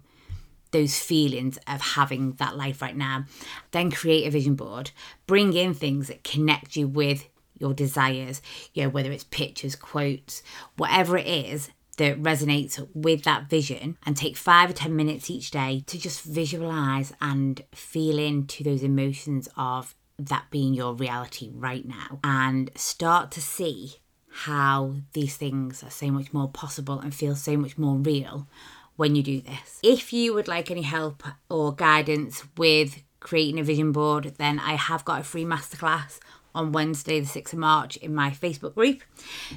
those 0.72 0.98
feelings 0.98 1.60
of 1.68 1.82
having 1.82 2.34
that 2.34 2.58
life 2.58 2.82
right 2.82 2.96
now. 2.96 3.26
Then 3.72 3.92
create 3.92 4.26
a 4.26 4.32
vision 4.32 4.56
board, 4.56 4.92
bring 5.28 5.54
in 5.54 5.74
things 5.74 6.08
that 6.08 6.24
connect 6.24 6.76
you 6.76 6.88
with 6.88 7.28
your 7.60 7.74
desires, 7.74 8.42
you 8.74 8.84
know, 8.84 8.90
whether 8.90 9.12
it's 9.12 9.26
pictures, 9.26 9.76
quotes, 9.76 10.42
whatever 10.78 11.18
it 11.18 11.28
is 11.28 11.70
that 11.98 12.22
resonates 12.24 12.86
with 12.96 13.24
that 13.24 13.50
vision, 13.50 13.98
and 14.04 14.18
take 14.18 14.36
five 14.36 14.72
or 14.72 14.74
10 14.74 14.96
minutes 14.96 15.30
each 15.30 15.52
day 15.52 15.84
to 15.86 16.00
just 16.00 16.24
visualize 16.24 17.14
and 17.22 17.62
feel 17.72 18.18
into 18.18 18.64
those 18.64 18.82
emotions 18.82 19.48
of 19.56 19.94
that 20.18 20.46
being 20.50 20.74
your 20.74 20.94
reality 20.94 21.52
right 21.54 21.88
now 21.88 22.20
and 22.24 22.72
start 22.76 23.30
to 23.32 23.42
see 23.42 23.96
how 24.36 24.96
these 25.14 25.38
things 25.38 25.84
are 25.84 25.92
so 25.92 26.08
much 26.08 26.34
more 26.34 26.50
possible 26.50 27.00
and 27.00 27.14
feel 27.14 27.36
so 27.36 27.56
much 27.56 27.78
more 27.78 27.96
real 27.98 28.48
when 28.96 29.16
you 29.16 29.22
do 29.22 29.40
this. 29.42 29.80
If 29.84 30.12
you 30.12 30.34
would 30.34 30.48
like 30.48 30.72
any 30.72 30.82
help 30.82 31.24
or 31.50 31.74
guidance 31.74 32.44
with 32.58 33.04
creating 33.20 33.60
a 33.60 33.64
vision 33.64 33.92
board, 33.92 34.34
then 34.38 34.60
I 34.60 34.74
have 34.74 35.06
got 35.06 35.22
a 35.22 35.24
free 35.24 35.46
masterclass 35.46 36.20
on 36.56 36.72
Wednesday, 36.72 37.20
the 37.20 37.28
6th 37.28 37.54
of 37.54 37.60
March, 37.60 37.96
in 37.98 38.14
my 38.14 38.32
Facebook 38.32 38.76
group. 38.76 39.02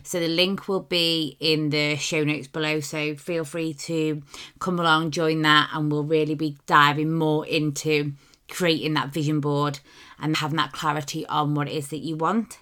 So 0.02 0.20
the 0.20 0.28
link 0.28 0.68
will 0.68 0.80
be 0.80 1.36
in 1.40 1.70
the 1.70 1.96
show 1.96 2.24
notes 2.24 2.46
below. 2.46 2.80
So 2.80 3.14
feel 3.16 3.44
free 3.44 3.74
to 3.74 4.22
come 4.58 4.78
along, 4.78 5.10
join 5.10 5.42
that, 5.42 5.70
and 5.72 5.90
we'll 5.90 6.04
really 6.04 6.34
be 6.34 6.56
diving 6.66 7.12
more 7.12 7.46
into 7.46 8.12
creating 8.48 8.94
that 8.94 9.08
vision 9.08 9.40
board 9.40 9.80
and 10.18 10.36
having 10.36 10.56
that 10.56 10.72
clarity 10.72 11.26
on 11.26 11.54
what 11.54 11.68
it 11.68 11.74
is 11.74 11.88
that 11.88 11.98
you 11.98 12.16
want. 12.16 12.58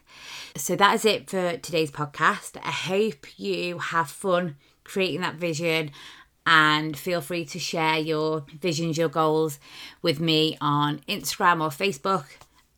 So 0.56 0.76
that 0.76 0.94
is 0.94 1.04
it 1.04 1.28
for 1.28 1.56
today's 1.56 1.90
podcast. 1.90 2.56
I 2.62 2.70
hope 2.70 3.38
you 3.38 3.78
have 3.78 4.08
fun 4.08 4.56
creating 4.84 5.22
that 5.22 5.34
vision 5.34 5.90
and 6.46 6.96
feel 6.96 7.20
free 7.20 7.44
to 7.46 7.58
share 7.58 7.98
your 7.98 8.44
visions, 8.60 8.96
your 8.96 9.08
goals 9.08 9.58
with 10.00 10.20
me 10.20 10.56
on 10.60 11.00
Instagram 11.08 11.60
or 11.60 11.70
Facebook. 11.70 12.26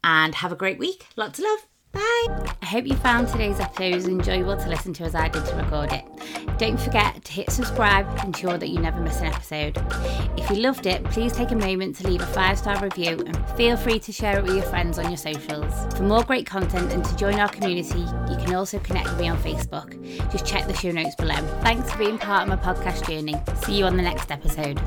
And 0.03 0.37
have 0.37 0.53
a 0.53 0.57
great 0.57 0.79
week. 0.79 1.07
Lots 1.17 1.39
of 1.39 1.45
love. 1.45 1.67
Bye. 1.97 2.55
I 2.61 2.67
hope 2.67 2.87
you 2.87 2.95
found 2.97 3.29
today's 3.29 3.59
episode 3.59 3.95
as 3.95 4.07
enjoyable 4.07 4.57
to 4.57 4.69
listen 4.69 4.93
to 4.95 5.05
as 5.05 5.15
I 5.15 5.29
did 5.29 5.47
to 5.47 5.57
record 5.57 5.93
it. 5.95 6.05
Don't 6.59 6.79
forget 6.79 7.25
to 7.25 7.33
hit 7.33 7.51
subscribe 7.51 8.19
to 8.19 8.27
ensure 8.27 8.59
that 8.59 8.69
you 8.69 8.79
never 8.79 9.01
miss 9.01 9.21
an 9.21 9.27
episode. 9.27 9.79
If 10.37 10.51
you 10.51 10.57
loved 10.57 10.85
it, 10.85 11.03
please 11.05 11.33
take 11.33 11.53
a 11.53 11.57
moment 11.57 11.97
to 11.97 12.07
leave 12.07 12.21
a 12.21 12.27
five 12.27 12.59
star 12.59 12.79
review 12.83 13.23
and 13.27 13.49
feel 13.51 13.79
free 13.79 13.99
to 14.01 14.13
share 14.13 14.39
it 14.39 14.45
with 14.45 14.57
your 14.57 14.65
friends 14.65 14.99
on 14.99 15.07
your 15.07 15.17
socials. 15.17 15.95
For 15.97 16.03
more 16.03 16.23
great 16.23 16.45
content 16.45 16.93
and 16.93 17.03
to 17.03 17.17
join 17.17 17.39
our 17.39 17.49
community, 17.49 18.01
you 18.01 18.37
can 18.45 18.55
also 18.55 18.79
connect 18.81 19.09
with 19.09 19.21
me 19.21 19.29
on 19.29 19.39
Facebook. 19.39 20.31
Just 20.31 20.45
check 20.45 20.67
the 20.67 20.75
show 20.75 20.91
notes 20.91 21.15
below. 21.15 21.37
Thanks 21.63 21.91
for 21.91 21.97
being 21.97 22.19
part 22.19 22.43
of 22.43 22.49
my 22.49 22.57
podcast 22.57 23.09
journey. 23.09 23.37
See 23.65 23.79
you 23.79 23.87
on 23.87 23.97
the 23.97 24.03
next 24.03 24.31
episode. 24.31 24.79